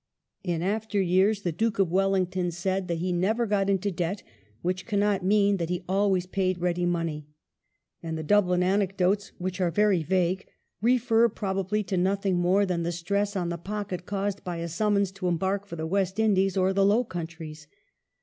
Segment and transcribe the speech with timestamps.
[0.43, 4.23] In after years the Duke of Wellington said that he never got into debt,
[4.63, 7.27] which cannot mean that he always paid ready money;
[8.01, 10.47] and the Dublin anecdotes, which are very vague,
[10.81, 15.11] refer probably to nothing more than the stress on the pocket caused by a summons
[15.11, 17.67] to embark for the West Indies or the Low Coimtries.